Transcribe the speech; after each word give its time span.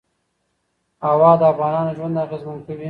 هوا 1.07 1.31
د 1.39 1.41
افغانانو 1.51 1.95
ژوند 1.97 2.15
اغېزمن 2.25 2.59
کوي. 2.65 2.79